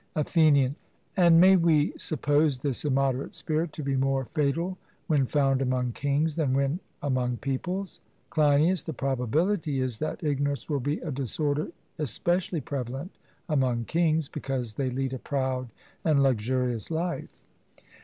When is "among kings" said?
5.61-6.35, 13.47-14.27